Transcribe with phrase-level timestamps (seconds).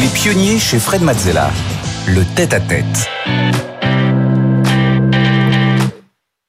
[0.00, 1.50] Les pionniers chez Fred Mazzella.
[2.06, 3.10] Le tête-à-tête.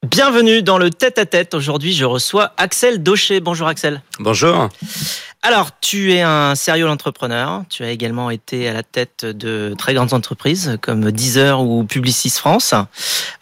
[0.08, 1.54] Bienvenue dans le tête-à-tête.
[1.54, 3.42] Aujourd'hui, je reçois Axel Daucher.
[3.42, 4.02] Bonjour Axel.
[4.20, 4.70] Bonjour.
[5.44, 7.64] Alors, tu es un sérieux entrepreneur.
[7.68, 12.30] Tu as également été à la tête de très grandes entreprises comme Deezer ou Publicis
[12.30, 12.76] France.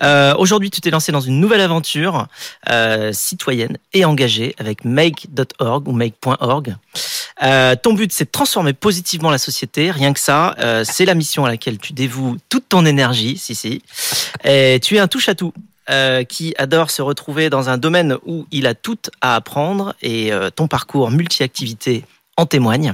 [0.02, 2.28] Euh, Aujourd'hui, tu t'es lancé dans une nouvelle aventure
[2.70, 6.78] euh, citoyenne et engagée avec make.org ou make.org.
[7.44, 9.92] Euh, ton but, c'est de transformer positivement la société.
[9.92, 13.38] Rien que ça, euh, c'est la mission à laquelle tu dévoues toute ton énergie.
[13.38, 13.82] Si, si.
[14.46, 15.52] Et tu es un touche-à-tout.
[15.90, 20.32] Euh, qui adore se retrouver dans un domaine où il a tout à apprendre et
[20.32, 22.06] euh, ton parcours multi-activité
[22.38, 22.94] en témoigne.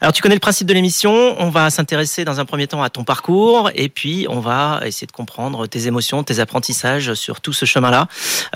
[0.00, 2.90] Alors tu connais le principe de l'émission, on va s'intéresser dans un premier temps à
[2.90, 7.52] ton parcours et puis on va essayer de comprendre tes émotions, tes apprentissages sur tout
[7.52, 8.06] ce chemin-là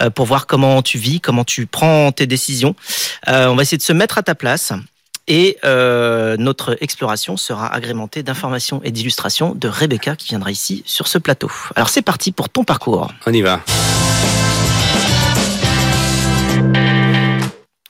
[0.01, 2.77] euh, pour voir comment tu vis, comment tu prends tes décisions.
[3.27, 4.75] On va essayer de se mettre à ta place
[5.29, 11.09] et euh, notre exploration sera agrémentée d'informations et d'illustrations de Rebecca qui viendra ici sur
[11.09, 11.51] ce plateau.
[11.75, 13.11] Alors c'est parti pour ton parcours.
[13.27, 13.63] On y va.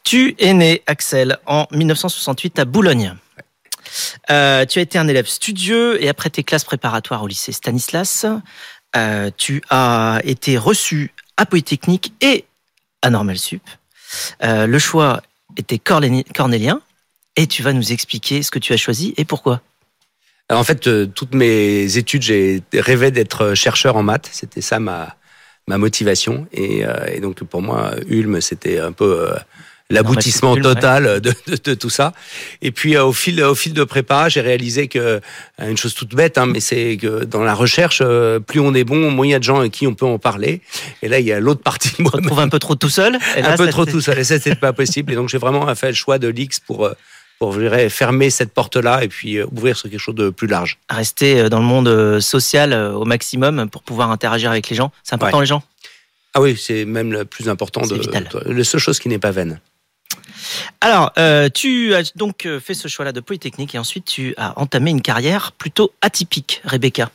[0.05, 3.15] Tu es né, Axel, en 1968 à Boulogne.
[4.31, 8.27] Euh, tu as été un élève studieux et après tes classes préparatoires au lycée Stanislas,
[8.95, 12.45] euh, tu as été reçu à Polytechnique et
[13.03, 13.63] à Normal Sup.
[14.43, 15.23] Euh, le choix
[15.57, 16.81] était cornélien
[17.37, 19.61] et tu vas nous expliquer ce que tu as choisi et pourquoi.
[20.49, 24.29] Alors, en fait, euh, toutes mes études, j'ai rêvé d'être chercheur en maths.
[24.33, 25.17] C'était ça ma,
[25.67, 26.47] ma motivation.
[26.53, 29.35] Et, euh, et donc, pour moi, Ulm, c'était un peu euh,
[29.91, 30.61] l'aboutissement ouais.
[30.61, 32.13] total de, de, de tout ça.
[32.63, 35.21] Et puis, au fil, au fil de prépa, j'ai réalisé que,
[35.59, 38.01] une chose toute bête, hein, mais c'est que dans la recherche,
[38.47, 40.21] plus on est bon, moins il y a de gens à qui on peut en
[40.21, 40.61] parler.
[41.03, 42.89] Et là, il y a l'autre partie de moi On trouve un peu trop tout
[42.89, 44.17] seul et là, un peu trop tout seul.
[44.21, 45.13] Et ça, c'est pas possible.
[45.13, 46.89] Et donc, j'ai vraiment fait le choix de l'X pour,
[47.39, 50.47] pour je dirais, fermer cette porte-là et puis euh, ouvrir sur quelque chose de plus
[50.49, 50.79] large.
[50.89, 54.91] Rester euh, dans le monde euh, social au maximum pour pouvoir interagir avec les gens.
[55.03, 55.43] C'est important Ouais.
[55.45, 55.63] les gens?
[56.35, 58.29] Ah oui, c'est même le plus important C'est de, vital.
[58.33, 59.61] de- la seule chose qui n'est pas vaine.
[60.81, 64.91] Alors, euh, tu as donc fait ce choix-là de Polytechnique et ensuite tu as entamé
[64.91, 67.11] une carrière plutôt atypique, Rebecca.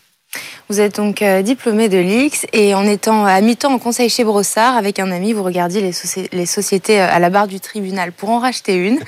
[0.70, 4.24] Vous êtes donc euh, diplômé de l'IX et en étant à mi-temps en conseil chez
[4.24, 7.60] Brossard avec un ami, vous regardiez les, soci- les sociétés euh, à la barre du
[7.60, 9.00] tribunal pour en racheter une,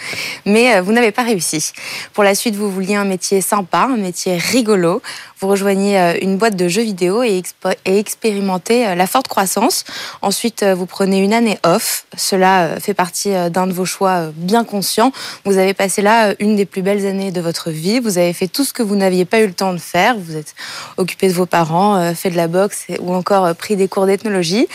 [0.46, 1.72] mais euh, vous n'avez pas réussi.
[2.14, 5.02] Pour la suite, vous vouliez un métier sympa, un métier rigolo.
[5.44, 7.44] Vous rejoignez euh, une boîte de jeux vidéo et,
[7.84, 9.84] et expérimentez euh, la forte croissance.
[10.22, 12.06] Ensuite, euh, vous prenez une année off.
[12.16, 15.12] Cela fait partie d'un de vos choix bien conscients.
[15.44, 18.00] Vous avez passé là une des plus belles années de votre vie.
[18.00, 20.16] Vous avez fait tout ce que vous n'aviez pas eu le temps de faire.
[20.18, 20.56] Vous êtes
[20.96, 24.68] occupé de vos parents, fait de la boxe ou encore pris des cours d'ethnologie.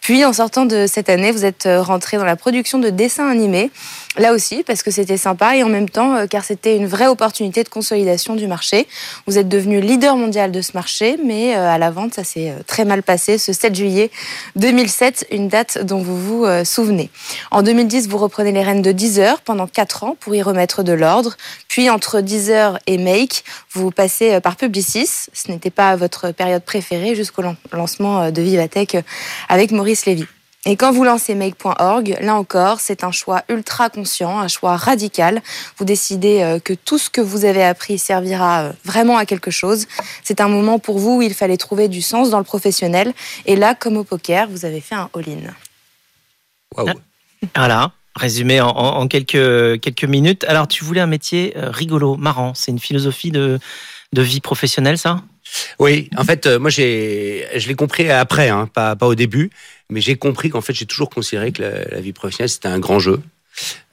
[0.00, 3.70] Puis, en sortant de cette année, vous êtes rentré dans la production de dessins animés.
[4.16, 7.64] Là aussi, parce que c'était sympa et en même temps, car c'était une vraie opportunité
[7.64, 8.86] de consolidation du marché.
[9.26, 12.50] Vous êtes devenu leader mondial de ce marché, mais euh, à la vente, ça s'est
[12.50, 14.10] euh, très mal passé ce 7 juillet
[14.56, 17.10] 2007, une date dont vous vous euh, souvenez.
[17.50, 20.92] En 2010, vous reprenez les rênes de Deezer pendant 4 ans pour y remettre de
[20.92, 21.36] l'ordre.
[21.68, 25.08] Puis, entre Deezer et Make, vous passez par Publicis.
[25.32, 28.96] Ce n'était pas votre période préférée jusqu'au lan- lancement de Vivatech
[29.48, 30.26] avec Maurice Lévy.
[30.66, 35.42] Et quand vous lancez make.org, là encore, c'est un choix ultra conscient, un choix radical.
[35.76, 39.50] Vous décidez euh, que tout ce que vous avez appris servira euh, vraiment à quelque
[39.50, 39.86] chose.
[40.22, 43.12] C'est un moment pour vous où il fallait trouver du sens dans le professionnel.
[43.44, 45.52] Et là, comme au poker, vous avez fait un all-in.
[46.76, 46.88] Waouh.
[46.88, 46.94] Ah.
[47.56, 50.44] Voilà, résumé en, en- en quelques, quelques minutes.
[50.44, 52.54] Alors, tu voulais un métier euh, rigolo, marrant.
[52.54, 53.58] C'est une philosophie de,
[54.14, 55.20] de vie professionnelle, ça?
[55.78, 59.50] Oui, en fait, euh, moi, j'ai, je l'ai compris après, hein, pas, pas au début,
[59.90, 62.98] mais j'ai compris qu'en fait, j'ai toujours considéré que la, vie professionnelle, c'était un grand
[62.98, 63.20] jeu.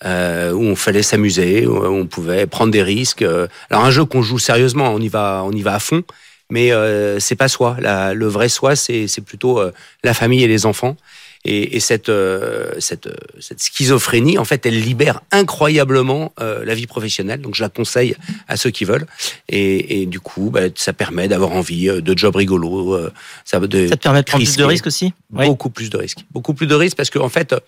[0.06, 3.22] euh, où on fallait s'amuser, où on pouvait prendre des risques.
[3.22, 3.48] euh.
[3.70, 6.04] Alors un jeu qu'on joue sérieusement, on y va, on y va à fond,
[6.50, 7.78] mais euh, c'est pas soi.
[7.80, 9.72] Le vrai soi, c'est c'est plutôt euh,
[10.04, 10.98] la famille et les enfants.
[11.44, 16.76] Et, et cette, euh, cette, euh, cette schizophrénie, en fait, elle libère incroyablement euh, la
[16.76, 17.42] vie professionnelle.
[17.42, 18.16] Donc, je la conseille
[18.48, 19.08] à ceux qui veulent.
[19.50, 22.94] Et, et du coup, bah, ça permet d'avoir envie euh, de jobs rigolos.
[22.94, 23.12] euh,
[23.44, 25.14] ça, de, Ça te permet de prendre plus de risques aussi?
[25.34, 25.48] Oui.
[25.48, 26.20] Beaucoup plus de risques.
[26.32, 27.60] Beaucoup plus de risques parce qu'en en fait, euh,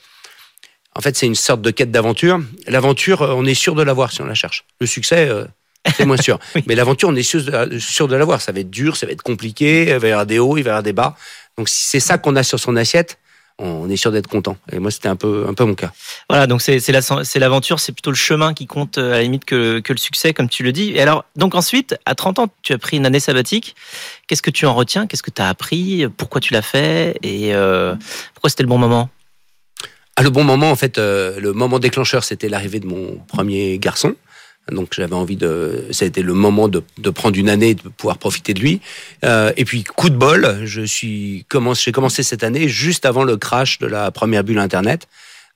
[0.95, 2.39] en fait, c'est une sorte de quête d'aventure.
[2.67, 4.65] L'aventure, on est sûr de l'avoir si on la cherche.
[4.79, 5.45] Le succès, euh,
[5.97, 6.37] c'est moins sûr.
[6.55, 6.63] Oui.
[6.67, 8.39] Mais l'aventure, on est sûr de, sûr de l'avoir.
[8.41, 10.63] Ça va être dur, ça va être compliqué, il va y avoir des hauts, il
[10.63, 11.17] va y avoir des bas.
[11.57, 13.17] Donc, si c'est ça qu'on a sur son assiette,
[13.59, 14.57] on est sûr d'être content.
[14.71, 15.91] Et moi, c'était un peu, un peu mon cas.
[16.29, 19.17] Voilà, donc c'est c'est la- c'est l'aventure, c'est plutôt le chemin qui compte euh, à
[19.17, 20.91] la limite que, que le succès, comme tu le dis.
[20.95, 23.75] Et alors, donc ensuite, à 30 ans, tu as pris une année sabbatique.
[24.27, 25.05] Qu'est-ce que tu en retiens?
[25.07, 26.05] Qu'est-ce que tu as appris?
[26.17, 27.17] Pourquoi tu l'as fait?
[27.23, 27.95] Et euh,
[28.33, 29.09] pourquoi c'était le bon moment?
[30.15, 33.79] À le bon moment, en fait, euh, le moment déclencheur, c'était l'arrivée de mon premier
[33.79, 34.15] garçon.
[34.71, 37.81] Donc j'avais envie de, ça a été le moment de, de prendre une année de
[37.89, 38.80] pouvoir profiter de lui.
[39.25, 43.24] Euh, et puis coup de bol, je suis commencé, j'ai commencé cette année juste avant
[43.24, 45.07] le crash de la première bulle Internet.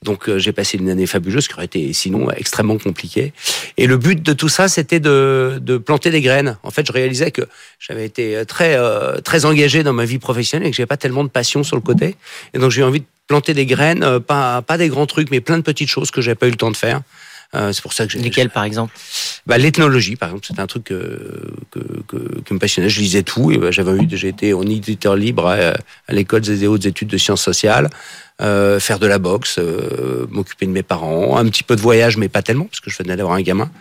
[0.04, 3.33] Donc euh, j'ai passé une année fabuleuse qui aurait été sinon extrêmement compliquée.
[3.77, 6.57] Et le but de tout ça, c'était de, de planter des graines.
[6.63, 7.42] En fait, je réalisais que
[7.80, 11.24] j'avais été très euh, très engagé dans ma vie professionnelle et que j'avais pas tellement
[11.24, 12.15] de passion sur le côté.
[12.54, 15.31] Et donc j'ai eu envie de planter des graines, euh, pas pas des grands trucs,
[15.31, 17.01] mais plein de petites choses que j'avais pas eu le temps de faire.
[17.55, 18.19] Euh, c'est pour ça que j'ai.
[18.19, 18.94] Lesquelles, par exemple
[19.45, 22.89] bah, L'ethnologie, par exemple, c'était un truc que, que, que, que, me passionnait.
[22.89, 23.51] Je lisais tout.
[23.51, 27.07] Et bah, j'avais eu, j'ai été en éditeur libre à, à l'école des hautes études
[27.07, 27.89] de sciences sociales,
[28.41, 32.17] euh, faire de la boxe, euh, m'occuper de mes parents, un petit peu de voyage,
[32.17, 33.71] mais pas tellement, parce que je venais d'avoir un gamin.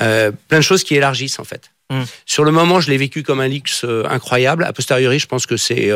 [0.00, 1.70] Euh, plein de choses qui élargissent, en fait.
[1.90, 2.02] Mm.
[2.26, 4.64] Sur le moment, je l'ai vécu comme un luxe incroyable.
[4.64, 5.90] A posteriori, je pense que c'est,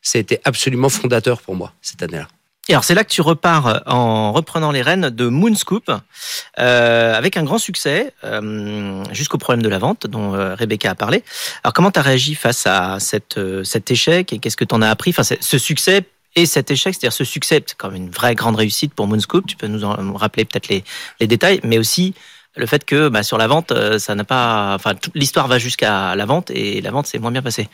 [0.00, 2.28] c'était absolument fondateur pour moi, cette année-là.
[2.68, 5.90] Et alors c'est là que tu repars en reprenant les rênes de Moonscoop
[6.60, 10.94] euh, avec un grand succès euh, jusqu'au problème de la vente dont euh, Rebecca a
[10.94, 11.24] parlé.
[11.64, 14.74] Alors comment tu as réagi face à cette, euh, cet échec et qu'est-ce que tu
[14.76, 15.10] en as appris?
[15.10, 16.04] Enfin, Ce succès
[16.36, 19.46] et cet échec, c'est-à-dire ce succès, c'est quand même une vraie grande réussite pour Moonscoop,
[19.46, 20.84] tu peux nous en rappeler peut-être les,
[21.20, 22.14] les détails, mais aussi
[22.56, 25.58] le fait que bah, sur la vente, euh, ça n'a pas, enfin toute l'histoire va
[25.58, 27.68] jusqu'à la vente et la vente s'est moins bien passée.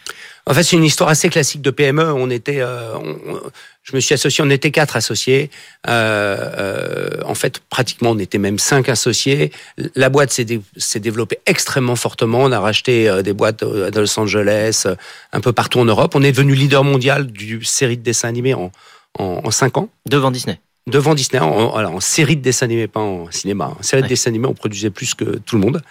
[0.47, 2.13] En fait, c'est une histoire assez classique de PME.
[2.13, 3.41] On était, euh, on,
[3.83, 5.51] je me suis associé, on était quatre associés.
[5.89, 9.53] Euh, euh, en fait, pratiquement, on était même cinq associés.
[9.97, 12.41] La boîte s'est, dé, s'est développée extrêmement fortement.
[12.43, 14.87] On a racheté des boîtes à Los Angeles,
[15.33, 16.15] un peu partout en Europe.
[16.15, 18.71] On est devenu leader mondial du série de dessins animés en,
[19.19, 19.89] en, en cinq ans.
[20.07, 23.75] Devant Disney devant Disney, en, alors en série de dessins animés, pas en cinéma.
[23.79, 24.09] En série ouais.
[24.09, 25.83] de dessins animés, on produisait plus que tout le monde.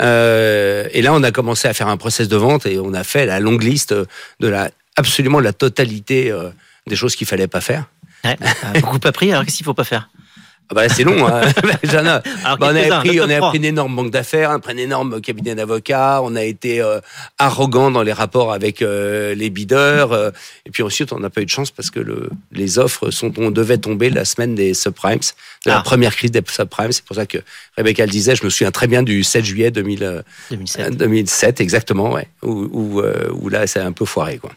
[0.00, 3.04] Euh, et là, on a commencé à faire un process de vente et on a
[3.04, 3.94] fait la longue liste
[4.40, 6.50] de la absolument la totalité euh,
[6.86, 7.86] des choses qu'il fallait pas faire.
[8.24, 8.36] Ouais,
[8.80, 9.32] beaucoup pas pris.
[9.32, 10.10] Alors qu'est-ce qu'il faut pas faire?
[10.72, 11.28] Ah bah c'est long.
[11.28, 11.42] Hein.
[11.62, 16.22] bah, on a pris, on a pris une énorme banque d'affaires, un énorme cabinet d'avocats.
[16.22, 17.00] On a été euh,
[17.38, 20.12] arrogant dans les rapports avec euh, les bideurs.
[20.12, 20.30] Euh,
[20.64, 23.34] et puis ensuite, on n'a pas eu de chance parce que le, les offres sont,
[23.36, 25.74] on devait tomber la semaine des subprimes, de ah.
[25.74, 26.92] la première crise des subprimes.
[26.92, 27.38] C'est pour ça que
[27.76, 28.34] Rebecca le disait.
[28.34, 30.96] Je me souviens très bien du 7 juillet 2000, 2007.
[30.96, 33.02] 2007, exactement, ouais, où, où,
[33.32, 34.52] où là, c'est un peu foiré, quoi.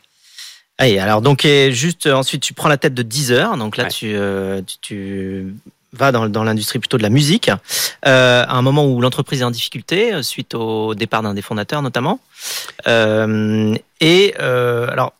[0.77, 3.85] Allez, alors donc et juste ensuite tu prends la tête de 10 heures, donc là
[3.85, 3.89] ouais.
[3.89, 5.53] tu, euh, tu, tu
[5.93, 7.49] va dans, dans l'industrie plutôt de la musique,
[8.05, 11.81] euh, à un moment où l'entreprise est en difficulté, suite au départ d'un des fondateurs
[11.81, 12.19] notamment.
[12.87, 15.13] Euh, et euh, alors,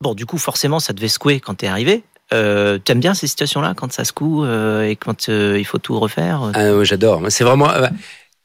[0.00, 2.02] bon, du coup, forcément, ça devait secouer quand t'es arrivé.
[2.32, 5.98] Euh, T'aimes bien ces situations-là, quand ça secoue euh, et quand euh, il faut tout
[5.98, 7.22] refaire ah, J'adore.
[7.28, 7.70] C'est vraiment.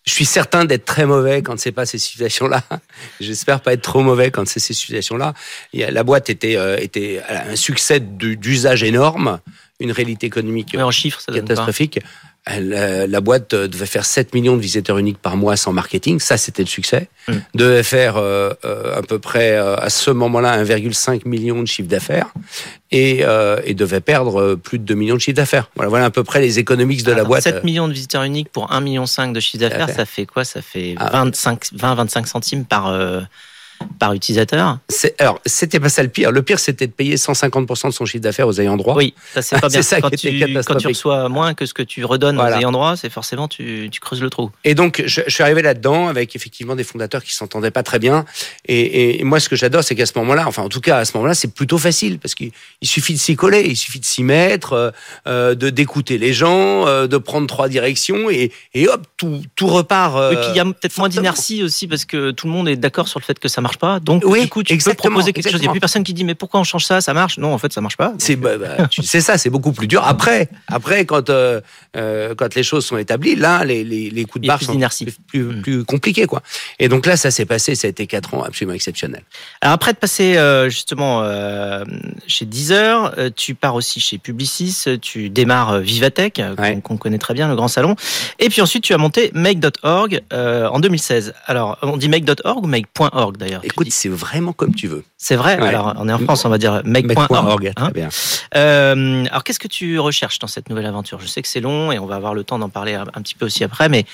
[0.06, 2.62] Je suis certain d'être très mauvais quand c'est pas ces situations-là.
[3.20, 5.34] J'espère pas être trop mauvais quand c'est ces situations-là.
[5.74, 9.40] La boîte était, était un succès d'usage énorme
[9.80, 12.00] une réalité économique en chiffres, ça catastrophique.
[12.48, 16.38] La, la, boîte devait faire 7 millions de visiteurs uniques par mois sans marketing, ça
[16.38, 17.10] c'était le succès.
[17.28, 17.34] Mm.
[17.56, 21.90] Devait faire euh, euh, à peu près euh, à ce moment-là 1,5 million de chiffre
[21.90, 22.32] d'affaires
[22.92, 25.72] et, euh, et, devait perdre plus de 2 millions de chiffre d'affaires.
[25.76, 27.44] Voilà, voilà à peu près les économiques de Alors, la boîte.
[27.44, 30.46] 7 millions de visiteurs uniques pour 1,5 million de chiffre d'affaires, ça fait quoi?
[30.46, 32.94] Ça fait 20-25 centimes par
[34.00, 34.80] par utilisateur
[35.20, 36.32] Alors, c'était pas ça le pire.
[36.32, 38.96] Le pire, c'était de payer 150% de son chiffre d'affaires aux ayants droit.
[38.96, 39.82] Oui, ça c'est pas bien.
[39.82, 42.58] ça quand, qui tu, quand tu reçois moins que ce que tu redonnes voilà.
[42.58, 44.52] aux ayants droit, c'est forcément tu, tu, creuses le trou.
[44.64, 48.00] Et donc, je, je suis arrivé là-dedans avec effectivement des fondateurs qui s'entendaient pas très
[48.00, 48.26] bien.
[48.68, 51.06] Et, et moi, ce que j'adore, c'est qu'à ce moment-là, enfin, en tout cas, à
[51.06, 52.52] ce moment-là, c'est plutôt facile parce qu'il
[52.84, 54.94] suffit de s'y coller, il suffit de s'y mettre,
[55.28, 59.68] euh, de d'écouter les gens, euh, de prendre trois directions et, et hop, tout, tout
[59.68, 60.16] repart.
[60.18, 62.68] Euh, et puis il y a peut-être moins d'inertie aussi parce que tout le monde
[62.68, 64.00] est d'accord sur le fait que ça marche pas.
[64.00, 65.58] Donc, oui, du coup, tu exactement, peux proposer quelque exactement.
[65.58, 65.64] chose.
[65.64, 67.02] Il n'y a plus personne qui dit mais pourquoi on change ça?
[67.02, 67.38] Ça marche?
[67.38, 68.14] Non, en fait, ça marche pas.
[68.18, 70.04] C'est bah, bah, c'est ça, c'est beaucoup plus dur.
[70.06, 71.62] Après, après quand euh,
[71.94, 75.44] quand les choses sont établies, là, les, les, les coups de barre sont plus, plus,
[75.44, 75.62] mmh.
[75.62, 76.42] plus, compliqués, quoi.
[76.80, 77.76] Et donc là, ça s'est passé.
[77.76, 79.24] Ça a été quatre ans absolument exceptionnels.
[79.62, 81.84] Alors après de passer euh, justement euh,
[82.28, 86.80] chez Deezer, euh, tu pars aussi chez Publicis, tu démarres Vivatech, ouais.
[86.82, 87.96] qu'on qu connaît très bien, le grand salon.
[88.40, 91.34] Et puis ensuite, tu as monté Make.org en 2016.
[91.46, 93.55] Alors, on dit Make.org ou Make.org d'ailleurs?
[93.64, 95.04] Écoute, c'est vraiment comme tu veux.
[95.18, 95.60] C'est vrai.
[95.60, 95.68] Ouais.
[95.68, 97.74] Alors, on est en France, on va dire Make.org.
[97.76, 98.10] Hein bien.
[98.56, 101.20] Euh, alors, qu'est-ce que tu recherches dans cette nouvelle aventure?
[101.20, 103.22] Je sais que c'est long et on va avoir le temps d'en parler un, un,
[103.22, 104.06] petit peu aussi après, mais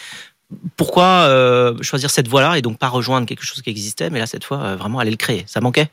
[0.77, 4.27] pourquoi euh, choisir cette voie-là et donc pas rejoindre quelque chose qui existait, mais là,
[4.27, 5.43] cette fois, euh, vraiment aller le créer?
[5.47, 5.89] Ça manquait?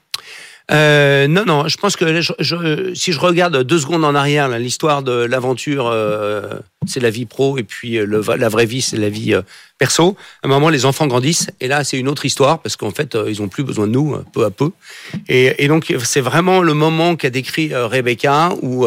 [0.71, 4.49] Euh, non, non, je pense que je, je, si je regarde deux secondes en arrière,
[4.59, 8.99] l'histoire de l'aventure, euh, c'est la vie pro, et puis le, la vraie vie, c'est
[8.99, 9.43] la vie euh,
[9.79, 10.17] perso.
[10.43, 13.15] À un moment, les enfants grandissent, et là, c'est une autre histoire, parce qu'en fait,
[13.15, 14.71] euh, ils ont plus besoin de nous, peu à peu.
[15.29, 18.87] Et, et donc, c'est vraiment le moment qu'a décrit euh, Rebecca, où,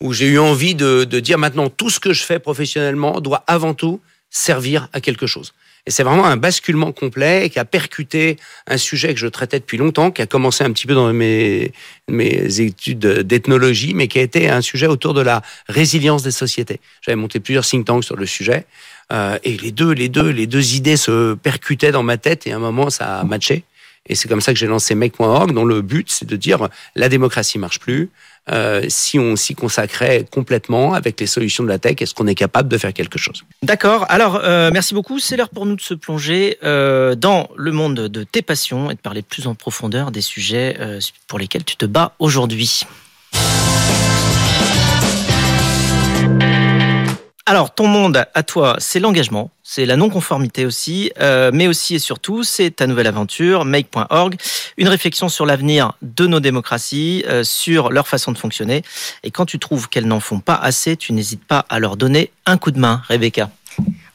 [0.00, 3.44] où j'ai eu envie de, de dire maintenant, tout ce que je fais professionnellement doit
[3.46, 4.00] avant tout
[4.30, 5.54] servir à quelque chose.
[5.88, 9.78] Et c'est vraiment un basculement complet qui a percuté un sujet que je traitais depuis
[9.78, 11.72] longtemps, qui a commencé un petit peu dans mes,
[12.08, 16.78] mes études d'ethnologie, mais qui a été un sujet autour de la résilience des sociétés.
[17.00, 18.66] J'avais monté plusieurs think tanks sur le sujet.
[19.14, 22.52] Euh, et les deux, les deux, les deux idées se percutaient dans ma tête et
[22.52, 23.64] à un moment ça a matché.
[24.10, 27.08] Et c'est comme ça que j'ai lancé Make.org, dont le but c'est de dire la
[27.08, 28.10] démocratie marche plus.
[28.50, 32.34] Euh, si on s'y consacrait complètement avec les solutions de la tech, est-ce qu'on est
[32.34, 33.44] capable de faire quelque chose?
[33.62, 34.06] D'accord.
[34.08, 35.18] Alors, euh, merci beaucoup.
[35.18, 38.94] C'est l'heure pour nous de se plonger euh, dans le monde de tes passions et
[38.94, 40.78] de parler plus en profondeur des sujets
[41.26, 42.84] pour lesquels tu te bats aujourd'hui.
[47.50, 51.98] Alors, ton monde à toi, c'est l'engagement, c'est la non-conformité aussi, euh, mais aussi et
[51.98, 54.36] surtout, c'est ta nouvelle aventure, make.org,
[54.76, 58.82] une réflexion sur l'avenir de nos démocraties, euh, sur leur façon de fonctionner.
[59.22, 62.32] Et quand tu trouves qu'elles n'en font pas assez, tu n'hésites pas à leur donner
[62.44, 63.48] un coup de main, Rebecca.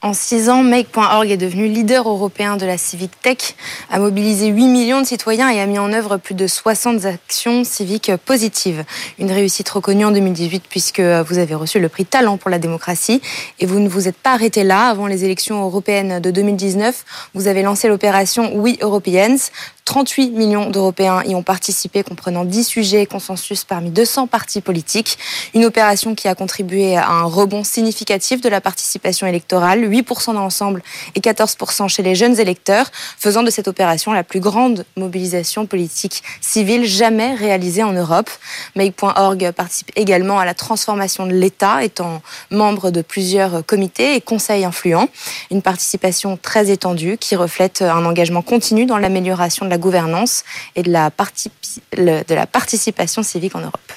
[0.03, 3.55] En six ans, Make.org est devenu leader européen de la civic tech,
[3.89, 7.63] a mobilisé 8 millions de citoyens et a mis en œuvre plus de 60 actions
[7.63, 8.83] civiques positives.
[9.17, 13.21] Une réussite reconnue en 2018 puisque vous avez reçu le prix Talent pour la démocratie
[13.61, 14.89] et vous ne vous êtes pas arrêté là.
[14.89, 19.37] Avant les élections européennes de 2019, vous avez lancé l'opération We Europeans.
[19.85, 25.17] 38 millions d'Européens y ont participé, comprenant 10 sujets consensus parmi 200 partis politiques.
[25.53, 30.41] Une opération qui a contribué à un rebond significatif de la participation électorale, 8% dans
[30.41, 30.81] l'ensemble
[31.15, 36.23] et 14% chez les jeunes électeurs, faisant de cette opération la plus grande mobilisation politique
[36.39, 38.29] civile jamais réalisée en Europe.
[38.75, 42.21] Make.org participe également à la transformation de l'État, étant
[42.51, 45.09] membre de plusieurs comités et conseils influents.
[45.51, 50.43] Une participation très étendue qui reflète un engagement continu dans l'amélioration de la gouvernance
[50.75, 53.91] et de la, de la participation civique en Europe.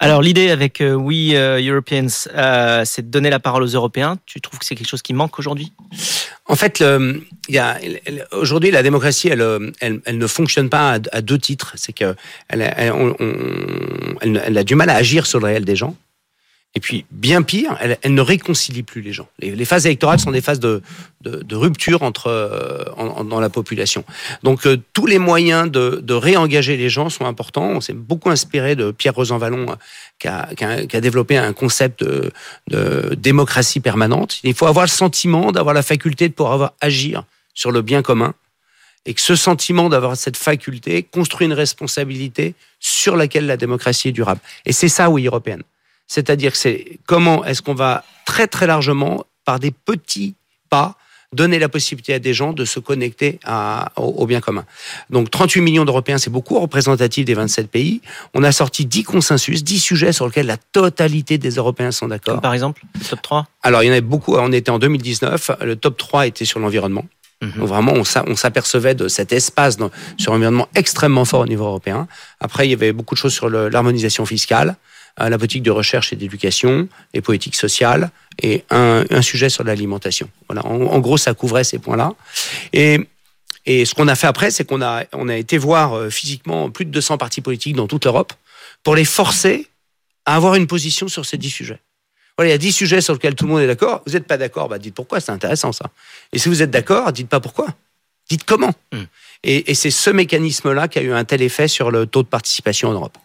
[0.00, 4.18] Alors l'idée avec euh, We euh, Europeans, euh, c'est de donner la parole aux Européens.
[4.26, 5.72] Tu trouves que c'est quelque chose qui manque aujourd'hui?
[6.46, 6.84] En fait,
[8.32, 11.72] aujourd'hui la démocratie, elle, elle, elle, ne fonctionne pas à, deux titres.
[11.76, 12.14] C'est que
[12.48, 12.60] elle,
[14.20, 15.96] elle, a du mal à agir sur le réel des gens.
[16.76, 19.28] Et puis, bien pire, elle, ne réconcilie plus les gens.
[19.38, 20.82] Les, phases électorales sont des phases de,
[21.52, 22.84] rupture entre euh,
[23.22, 24.04] dans la population.
[24.42, 27.66] Donc, euh, tous les moyens de, réengager les gens sont importants.
[27.66, 32.32] On s'est beaucoup inspiré de Pierre Rosanvallon, euh, qui a, développé un concept de,
[32.68, 34.40] de, démocratie permanente.
[34.42, 37.22] Il faut avoir le sentiment d'avoir la faculté de pouvoir avoir, agir
[37.54, 38.34] sur le bien commun.
[39.06, 44.12] Et que ce sentiment d'avoir cette faculté construit une responsabilité sur laquelle la démocratie est
[44.12, 44.40] durable.
[44.64, 45.62] Et c'est ça, oui, européenne.
[46.06, 50.34] C'est-à-dire que c'est comment est-ce qu'on va très très largement, par des petits
[50.70, 50.96] pas,
[51.34, 54.64] donner la possibilité à des gens de se connecter à, au, au, bien commun.
[55.10, 58.00] Donc 38 millions d'Européens, c'est beaucoup représentatif des 27 pays.
[58.34, 62.40] On a sorti 10 consensus, 10 sujets sur lesquels la totalité des Européens sont d'accord.
[62.40, 65.50] Par exemple, le top 3 Alors il y en avait beaucoup, on était en 2019,
[65.62, 67.04] le top 3 était sur l'environnement.
[67.42, 67.58] Mmh.
[67.58, 72.06] Donc vraiment, on s'apercevait de cet espace dans, sur l'environnement extrêmement fort au niveau européen.
[72.40, 74.76] Après, il y avait beaucoup de choses sur l'harmonisation fiscale
[75.18, 78.10] la politique de recherche et d'éducation, les politiques sociales
[78.42, 80.28] et un, un sujet sur l'alimentation.
[80.48, 82.12] Voilà, en, en, gros, ça couvrait ces points-là.
[82.72, 83.00] Et,
[83.66, 86.70] et ce qu'on a fait après, c'est qu'on a, on a été voir euh, physiquement
[86.70, 88.32] plus de 200 partis politiques dans toute l'Europe
[88.82, 89.68] pour les forcer
[90.26, 91.80] à avoir une position sur ces 10 sujets.
[92.36, 94.02] Voilà, il y a 10 sujets sur lesquels tout le monde est d'accord.
[94.06, 95.90] Vous n'êtes pas d'accord, bah dites pourquoi, c'est intéressant ça.
[96.32, 97.68] Et si vous êtes d'accord, dites pas pourquoi.
[98.28, 98.72] Dites comment.
[98.92, 99.02] Mmh.
[99.44, 102.28] Et, et c'est ce mécanisme-là qui a eu un tel effet sur le taux de
[102.28, 103.16] participation en Europe.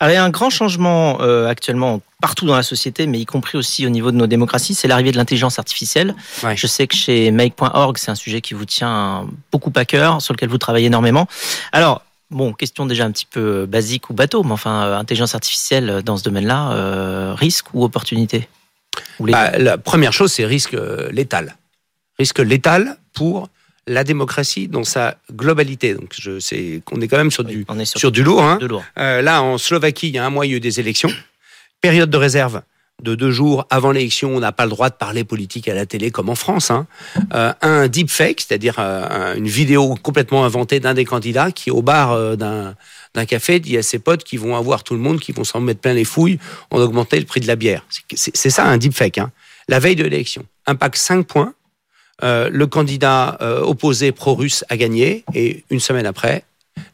[0.00, 3.26] Alors, il y a un grand changement euh, actuellement partout dans la société, mais y
[3.26, 6.14] compris aussi au niveau de nos démocraties, c'est l'arrivée de l'intelligence artificielle.
[6.42, 6.56] Ouais.
[6.56, 10.34] Je sais que chez Make.org, c'est un sujet qui vous tient beaucoup à cœur, sur
[10.34, 11.26] lequel vous travaillez énormément.
[11.72, 16.02] Alors, bon, question déjà un petit peu basique ou bateau, mais enfin, euh, intelligence artificielle
[16.04, 18.48] dans ce domaine-là, euh, risque ou opportunité
[19.18, 21.56] ou bah, La première chose, c'est risque euh, létal.
[22.18, 23.48] Risque létal pour
[23.86, 25.94] la démocratie dans sa globalité.
[25.94, 28.42] Donc, je sais qu'on est quand même sur du, on est sur, sur du lourd.
[28.42, 28.58] Hein.
[28.60, 28.84] lourd.
[28.98, 31.10] Euh, là, en Slovaquie, il y a un mois, il y a eu des élections.
[31.80, 32.62] Période de réserve
[33.02, 35.84] de deux jours avant l'élection, on n'a pas le droit de parler politique à la
[35.84, 36.70] télé comme en France.
[36.70, 36.86] Hein.
[37.34, 42.12] Euh, un deepfake, c'est-à-dire euh, une vidéo complètement inventée d'un des candidats qui, au bar
[42.12, 42.74] euh, d'un
[43.14, 45.58] d'un café, dit à ses potes qui vont avoir tout le monde, qui vont s'en
[45.60, 46.38] mettre plein les fouilles,
[46.70, 47.86] on augmenté le prix de la bière.
[48.14, 49.16] C'est ça un deepfake.
[49.16, 49.32] Hein.
[49.68, 51.54] La veille de l'élection, impact 5 points,
[52.22, 56.44] euh, le candidat euh, opposé pro-russe a gagné et une semaine après,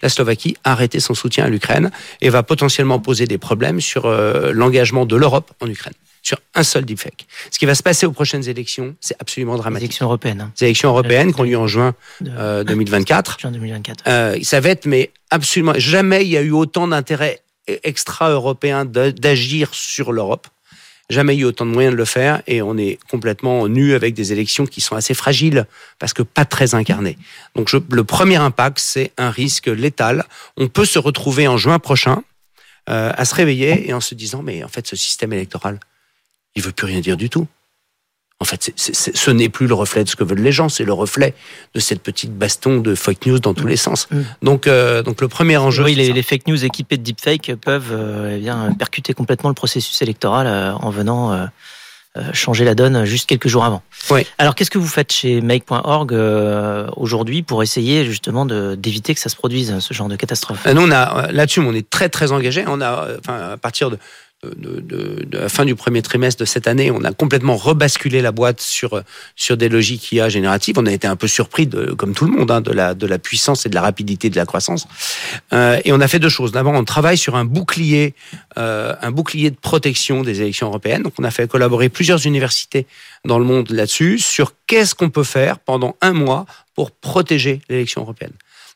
[0.03, 4.07] la Slovaquie a arrêté son soutien à l'Ukraine et va potentiellement poser des problèmes sur
[4.07, 7.27] euh, l'engagement de l'Europe en Ukraine sur un seul deepfake.
[7.51, 9.81] Ce qui va se passer aux prochaines élections, c'est absolument dramatique.
[9.81, 10.41] Les élections européennes.
[10.41, 10.53] Hein.
[10.61, 13.39] Les élections européennes qui ont lieu en juin euh, 2024.
[13.41, 14.05] Juin 2024.
[14.07, 19.71] Euh, ça va être, mais absolument, jamais il y a eu autant d'intérêt extra-européen d'agir
[19.73, 20.49] sur l'Europe.
[21.11, 24.33] Jamais eu autant de moyens de le faire et on est complètement nu avec des
[24.33, 25.67] élections qui sont assez fragiles
[25.99, 27.19] parce que pas très incarnées.
[27.55, 30.25] Donc le premier impact, c'est un risque létal.
[30.57, 32.23] On peut se retrouver en juin prochain
[32.89, 35.79] euh, à se réveiller et en se disant mais en fait ce système électoral,
[36.55, 37.47] il veut plus rien dire du tout.
[38.43, 40.93] En fait, ce n'est plus le reflet de ce que veulent les gens, c'est le
[40.93, 41.33] reflet
[41.77, 44.09] de cette petite baston de fake news dans tous les sens.
[44.11, 44.23] Mm.
[44.43, 45.85] Donc, euh, donc le premier enjeu.
[45.85, 50.03] Oui, les, fake news équipées de deepfake peuvent euh, eh bien percuter complètement le processus
[50.03, 51.49] électoral euh, en venant
[52.33, 53.81] changer la donne juste quelques jours avant.
[54.11, 54.27] Oui.
[54.39, 56.13] Alors, qu'est-ce que vous faites chez Make.org
[56.97, 60.67] aujourd'hui pour essayer justement d'éviter que ça se produise ce genre de catastrophe?
[60.67, 62.65] Nous, on a là-dessus, on est très très engagé.
[62.67, 63.99] On a, enfin, à partir de
[64.43, 68.21] de, de, de, la fin du premier trimestre de cette année, on a complètement rebasculé
[68.23, 69.03] la boîte sur
[69.37, 70.79] sur des logiques IA génératives.
[70.79, 73.07] On a été un peu surpris, de, comme tout le monde, hein, de la de
[73.07, 74.89] la puissance et de la rapidité de la croissance.
[75.53, 76.53] Euh, et on a fait deux choses.
[76.53, 78.15] D'abord, on travaille sur un bouclier,
[78.59, 81.03] euh, un bouclier de protection des élections européennes.
[81.03, 82.87] Donc, on a fait collaborer plusieurs universités
[83.25, 88.03] dans le monde là-dessus sur qu'est-ce qu'on peut faire pendant un mois pour protéger l'élection
[88.03, 88.33] européenne.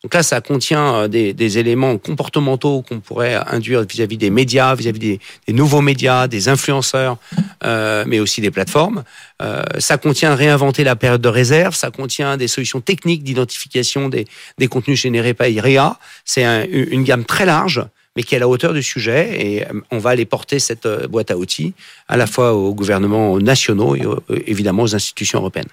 [0.07, 5.19] Donc là, ça contient euh, des, éléments comportementaux qu'on pourrait induire vis-à-vis des médias, vis-à-vis
[5.49, 7.17] des, nouveaux médias, des influenceurs,
[7.65, 9.03] euh, mais aussi des plateformes.
[9.43, 14.29] Euh, ça contient réinventer la période de réserve, ça contient des solutions techniques d'identification des,
[14.69, 15.99] contenus générés par IREA.
[16.25, 17.85] C'est une gamme très large
[18.15, 19.45] mais qui est à la hauteur du sujet.
[19.45, 21.75] Et on va aller porter cette boîte à outils
[22.07, 24.05] à la fois aux gouvernements nationaux et
[24.47, 25.67] évidemment aux institutions européennes.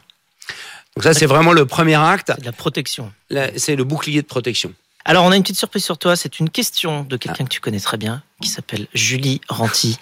[0.95, 2.31] Donc ça, c'est vraiment le premier acte.
[2.43, 3.11] La protection.
[3.57, 4.73] C'est le bouclier de protection.
[5.05, 6.15] Alors, on a une petite surprise sur toi.
[6.15, 7.43] C'est une question de quelqu'un ah.
[7.43, 9.97] que tu connais très bien, qui s'appelle Julie Ranti,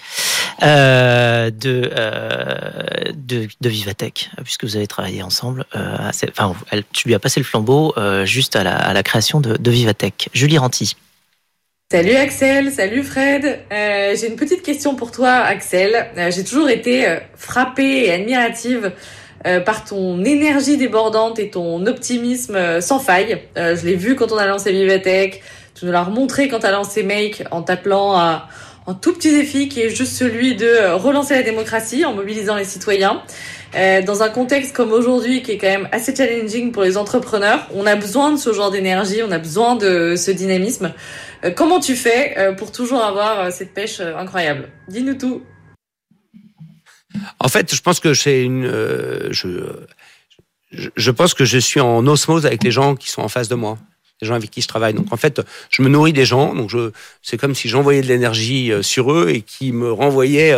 [0.62, 5.66] euh, de, euh, de, de Vivatech, puisque vous avez travaillé ensemble.
[5.76, 9.02] Euh, enfin, elle, tu lui as passé le flambeau euh, juste à la, à la,
[9.02, 10.30] création de, de Vivatech.
[10.34, 10.96] Julie Ranti.
[11.92, 13.60] Salut Axel, salut Fred.
[13.72, 16.10] Euh, j'ai une petite question pour toi, Axel.
[16.30, 18.94] j'ai toujours été frappée et admirative
[19.48, 23.42] euh, par ton énergie débordante et ton optimisme euh, sans faille.
[23.58, 25.42] Euh, je l'ai vu quand on a lancé Vivatech,
[25.74, 28.48] tu nous l'as remontré quand tu as lancé Make en t'appelant à
[28.86, 32.66] un tout petit défi qui est juste celui de relancer la démocratie en mobilisant les
[32.66, 33.22] citoyens.
[34.06, 37.86] dans un contexte comme aujourd'hui qui est quand même assez challenging pour les entrepreneurs, on
[37.86, 40.94] a besoin de ce genre d'énergie, on a besoin de ce dynamisme.
[41.56, 44.70] comment tu fais pour toujours avoir cette pêche incroyable?
[44.88, 45.44] Dis-nous tout.
[47.40, 48.66] En fait, je pense que c'est une.
[48.66, 49.50] Euh, je,
[50.72, 53.56] je pense que je suis en osmose avec les gens qui sont en face de
[53.56, 53.78] moi,
[54.22, 54.94] les gens avec qui je travaille.
[54.94, 56.56] Donc en fait, je me nourris des gens.
[56.56, 60.54] Donc je, c'est comme si j'envoyais de l'énergie euh, sur eux et qui me renvoyaient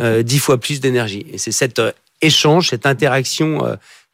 [0.00, 1.26] euh, dix fois plus d'énergie.
[1.32, 1.80] Et c'est cet
[2.20, 3.58] échange, cette interaction,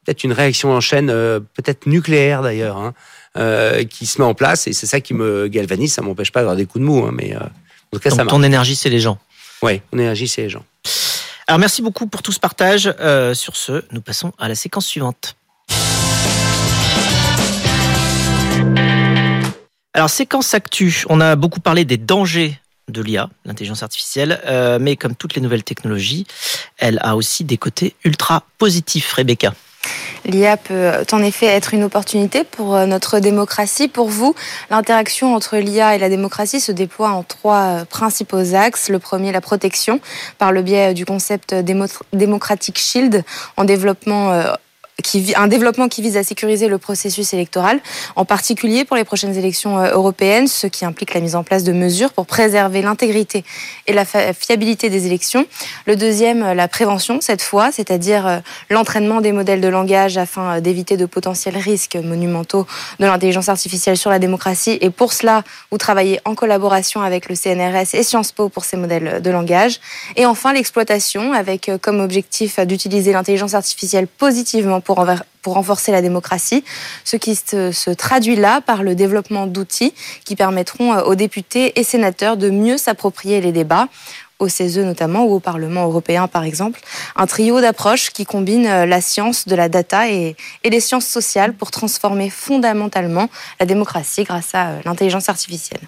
[0.05, 4.67] peut-être une réaction en chaîne, peut-être nucléaire d'ailleurs, hein, qui se met en place.
[4.67, 5.95] Et c'est ça qui me galvanise.
[5.95, 7.49] Ça m'empêche pas d'avoir des coups de mou, hein, mais en
[7.93, 9.19] tout cas, ça Ton énergie, c'est les gens.
[9.63, 10.65] Oui, mon énergie, c'est les gens.
[11.47, 12.93] Alors merci beaucoup pour tout ce partage.
[13.01, 15.37] Euh, sur ce, nous passons à la séquence suivante.
[19.93, 24.97] Alors séquence actu, on a beaucoup parlé des dangers de l'IA, l'intelligence artificielle, euh, mais
[24.97, 26.27] comme toutes les nouvelles technologies,
[26.79, 29.55] elle a aussi des côtés ultra positifs, Rebecca.
[30.25, 33.89] L'IA peut en effet être une opportunité pour euh, notre démocratie.
[33.89, 34.35] Pour vous,
[34.71, 38.89] l'interaction entre l'IA et la démocratie se déploie en trois euh, principaux axes.
[38.89, 40.01] Le premier, la protection,
[40.39, 41.55] par le biais du concept
[42.13, 43.23] démocratique shield
[43.57, 44.45] en développement
[45.37, 47.81] un développement qui vise à sécuriser le processus électoral,
[48.15, 51.65] en particulier pour les prochaines élections euh, européennes, ce qui implique la mise en place
[51.65, 53.45] de mesures pour préserver l'intégrité
[53.87, 55.47] et la fiabilité des élections.
[55.87, 58.39] Le deuxième, euh, la prévention, cette fois, c'est-à-dire euh,
[58.71, 62.67] l'entraînement des modèles de langage afin d'éviter de potentiels risques monumentaux
[63.01, 64.79] de l'intelligence artificielle sur la démocratie.
[64.81, 68.77] Et pour cela, vous travaillez en collaboration avec le CNRS et Sciences Po pour ces
[68.77, 69.81] modèles de langage.
[70.17, 75.05] Et enfin, l'exploitation, avec comme objectif d'utiliser l'intelligence artificielle positivement pour,
[75.47, 76.65] renforcer la démocratie,
[77.05, 79.93] ce qui se, traduit là par le développement d'outils
[80.25, 83.89] qui permettront euh, aux députés et sénateurs de mieux s'approprier les débats
[84.39, 86.81] au CESE notamment ou au Parlement européen par exemple,
[87.17, 91.07] un trio d'approches qui combine euh, la science de la data et, et, les sciences
[91.07, 93.29] sociales pour transformer fondamentalement
[93.61, 95.81] la démocratie grâce à euh, l'intelligence artificielle.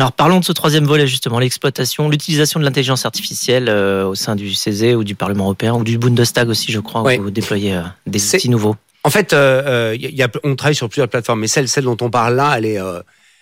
[0.00, 4.34] Alors parlons de ce troisième volet justement, l'exploitation, l'utilisation de l'intelligence artificielle euh, au sein
[4.34, 7.74] du CESE ou du Parlement européen ou du Bundestag aussi, je crois, où vous déployez
[7.74, 8.76] euh, des outils nouveaux.
[9.04, 12.08] En fait, euh, y a, on travaille sur plusieurs plateformes, mais celle, celle dont on
[12.08, 12.78] parle là, elle est,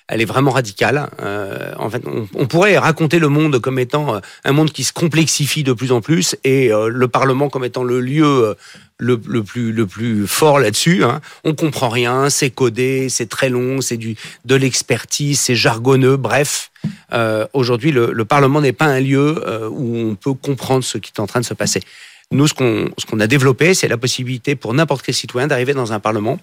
[0.08, 1.10] elle est vraiment radicale.
[1.20, 4.92] Euh, en fait, on, pourrait raconter le monde comme étant euh, un monde qui se
[4.92, 8.56] complexifie de plus en plus et euh, le Parlement comme étant le lieu
[8.96, 11.04] le, plus fort là-dessus.
[11.04, 11.20] Hein.
[11.44, 14.16] On comprend rien, c'est codé, c'est très long, c'est du
[14.46, 16.16] de l'expertise, c'est jargonneux.
[16.16, 16.70] Bref,
[17.52, 21.20] aujourd'hui, le, le, Parlement n'est pas un lieu où on peut comprendre ce qui est
[21.20, 21.80] en train de se passer.
[22.30, 26.00] Nous, ce qu'on a développé, c'est la possibilité pour n'importe quel citoyen d'arriver dans un
[26.00, 26.38] Parlement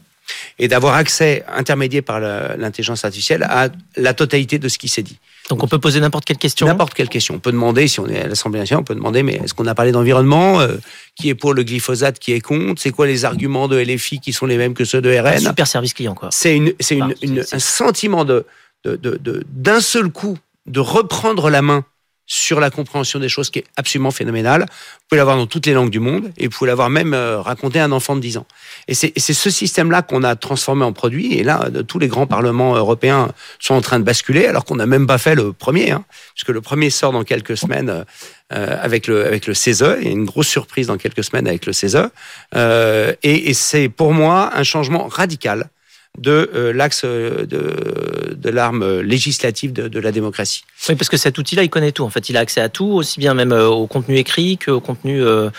[0.59, 5.17] et d'avoir accès intermédiaire par l'intelligence artificielle à la totalité de ce qui s'est dit.
[5.49, 6.65] Donc on peut poser n'importe quelle question.
[6.65, 7.35] N'importe quelle question.
[7.35, 9.67] On peut demander, si on est à l'Assemblée nationale, on peut demander, mais est-ce qu'on
[9.67, 10.77] a parlé d'environnement euh,
[11.15, 12.81] Qui est pour le glyphosate Qui est contre?
[12.81, 15.37] C'est quoi les arguments de LFI qui sont les mêmes que ceux de RN Un
[15.37, 16.29] Super service client, quoi.
[16.31, 18.45] C'est une, c'est une, une, un sentiment de,
[18.85, 21.85] de, de, de, d'un seul coup de reprendre la main
[22.27, 24.61] sur la compréhension des choses qui est absolument phénoménale.
[24.61, 27.39] Vous pouvez l'avoir dans toutes les langues du monde et vous pouvez l'avoir même euh,
[27.39, 28.47] raconté à un enfant de 10 ans.
[28.87, 31.33] Et c'est ce système-là qu'on a transformé en produit.
[31.35, 34.75] Et là, de, tous les grands parlements européens sont en train de basculer, alors qu'on
[34.75, 38.05] n'a même pas fait le premier, hein, puisque le premier sort dans quelques semaines
[38.53, 39.97] euh, avec le avec le CESE.
[40.01, 42.09] Il y a une grosse surprise dans quelques semaines avec le CESE.
[42.55, 45.69] Euh, et, et c'est pour moi un changement radical
[46.17, 50.63] de euh, l'axe de, de l'arme législative de, de, la démocratie.
[50.89, 52.03] Oui, parce que cet outil-là, il connaît tout.
[52.03, 54.79] En fait, il a accès à tout, aussi bien même euh, au contenu écrit qu'au
[54.79, 55.49] contenu euh, euh,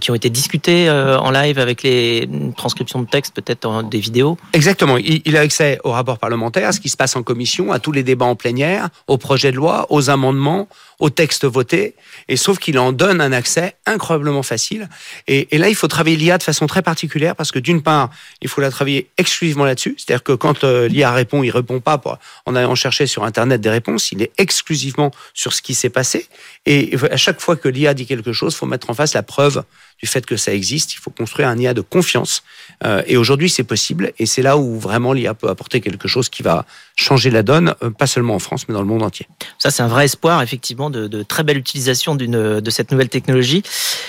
[0.00, 4.38] qui ont été discutés euh, en live avec les transcriptions de texte, peut-être des vidéos.
[4.52, 4.96] Exactement.
[4.96, 7.90] Il, a accès au rapport parlementaire, à ce qui se passe en commission, à tous
[7.90, 10.68] les débats en plénière, aux projets de loi, aux amendements,
[11.00, 11.96] aux textes votés.
[12.28, 14.88] Et sauf qu'il en donne un accès incroyablement facile.
[15.26, 18.10] Et, et là, il faut travailler l'IA de façon très particulière parce que d'une part,
[18.40, 19.96] il faut la travailler exclusivement là-dessus.
[19.98, 23.60] C'est-à-dire que quand euh, l'IA répond, il répond pas pour, en allant chercher sur Internet
[23.60, 24.12] des réponses.
[24.12, 26.28] Il est exclusivement sur ce qui s'est passé.
[26.66, 29.24] Et à chaque fois que l'IA dit quelque chose, il faut mettre en face la
[29.24, 29.64] preuve
[29.98, 30.94] du fait que ça existe.
[30.94, 32.42] Il faut construire un IA de confiance.
[32.84, 34.12] Euh, et aujourd'hui, c'est possible.
[34.18, 37.74] Et c'est là où vraiment l'IA peut apporter quelque chose qui va changer la donne,
[37.82, 39.28] euh, pas seulement en France, mais dans le monde entier.
[39.58, 43.62] Ça, c'est un vrai espoir, effectivement, de, de très belle utilisation de cette nouvelle technologie.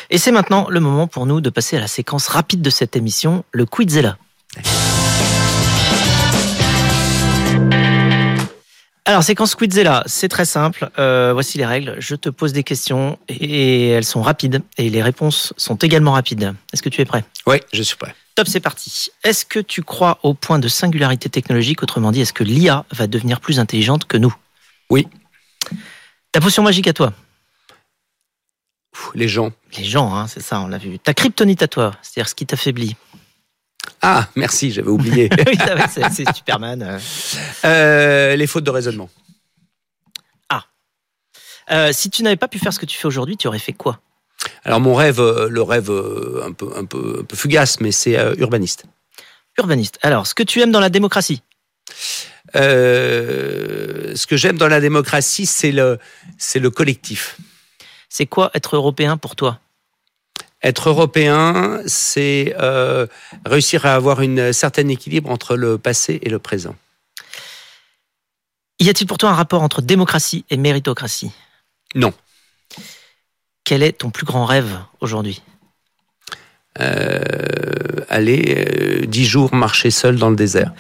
[0.10, 2.96] Et c'est maintenant le moment pour nous de passer à la séquence rapide de cette
[2.96, 4.18] émission, le Quizella.
[9.06, 10.90] Alors, séquence Quizella, c'est très simple.
[10.98, 11.98] Euh, voici les règles.
[12.00, 16.56] Je te pose des questions et elles sont rapides et les réponses sont également rapides.
[16.72, 17.26] Est-ce que tu es prêt?
[17.46, 18.16] Oui, je suis prêt.
[18.36, 19.10] Top, c'est parti.
[19.24, 21.84] Est-ce que tu crois au point de singularité technologique?
[21.84, 24.34] Autrement dit, est-ce que l'IA va devenir plus intelligente que nous?
[24.90, 25.08] Oui.
[26.32, 27.14] Ta potion magique à toi
[29.16, 29.52] Les gens.
[29.78, 30.98] Les gens, hein, c'est ça, on l'a vu.
[30.98, 32.96] Ta kryptonite à toi, c'est-à-dire ce qui t'affaiblit
[34.02, 35.30] ah, merci, j'avais oublié.
[35.48, 35.58] oui,
[35.90, 37.00] c'est Superman.
[37.64, 39.10] Euh, les fautes de raisonnement.
[40.50, 40.66] Ah.
[41.72, 43.74] Euh, si tu n'avais pas pu faire ce que tu fais aujourd'hui, tu aurais fait
[43.74, 44.00] quoi?
[44.66, 48.36] Alors mon rêve, le rêve un peu, un peu, un peu fugace, mais c'est euh,
[48.38, 48.86] urbaniste.
[49.58, 50.00] Urbaniste.
[50.02, 51.42] Alors, ce que tu aimes dans la démocratie?
[52.56, 56.00] Euh, Ce que j'aime dans la démocratie, c'est le,
[56.38, 57.38] c'est le collectif.
[58.10, 59.60] C'est quoi être européen pour toi?
[60.64, 63.06] Être européen, c'est euh,
[63.46, 66.76] réussir à avoir un certain équilibre entre le passé et le présent.
[68.80, 71.32] Y a-t-il pour toi un rapport entre démocratie et méritocratie?
[71.96, 72.14] Non.
[73.64, 75.42] Quel est ton plus grand rêve aujourd'hui?
[76.80, 77.22] Euh,
[78.10, 80.74] Aller dix euh, jours marcher seul dans le désert.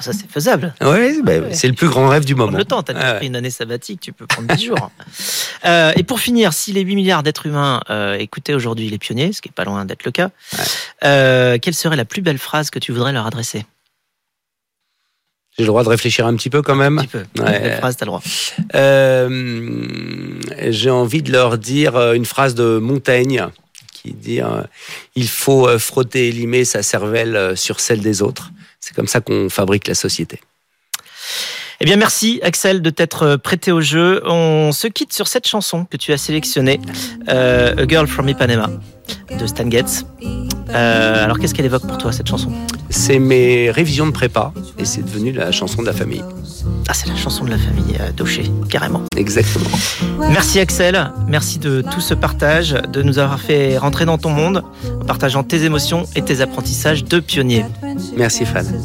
[0.00, 0.74] Ça, c'est faisable.
[0.80, 1.54] Oui, bah, ouais.
[1.54, 2.56] c'est le plus grand rêve du moment.
[2.56, 4.90] le temps, tu as ah, pris une année sabbatique, tu peux prendre 10 jours.
[5.64, 9.32] Euh, et pour finir, si les 8 milliards d'êtres humains euh, écoutaient aujourd'hui les pionniers,
[9.32, 10.64] ce qui n'est pas loin d'être le cas, ouais.
[11.04, 13.64] euh, quelle serait la plus belle phrase que tu voudrais leur adresser?
[15.56, 16.98] J'ai le droit de réfléchir un petit peu quand même.
[16.98, 17.24] Un petit peu.
[17.40, 17.76] Ouais.
[17.76, 18.22] phrase, t'as le droit.
[18.74, 23.46] Euh, j'ai envie de leur dire une phrase de Montaigne
[24.02, 24.62] qui dit euh,
[25.14, 28.50] il faut frotter et limer sa cervelle sur celle des autres.
[28.80, 30.40] C'est comme ça qu'on fabrique la société.
[31.82, 34.22] Eh bien, merci Axel de t'être prêté au jeu.
[34.24, 36.80] On se quitte sur cette chanson que tu as sélectionnée,
[37.28, 38.70] euh, A Girl from Ipanema,
[39.36, 40.06] de Stan Getz.
[40.70, 42.52] Euh, alors, qu'est-ce qu'elle évoque pour toi cette chanson?
[42.88, 46.22] C'est mes révisions de prépa et c'est devenu la chanson de la famille.
[46.86, 49.02] Ah, c'est la chanson de la famille euh, Daucher, carrément.
[49.16, 49.70] Exactement.
[50.30, 54.62] Merci Axel, merci de tout ce partage, de nous avoir fait rentrer dans ton monde
[55.00, 57.64] en partageant tes émotions et tes apprentissages de pionnier.
[58.16, 58.80] Merci Fan.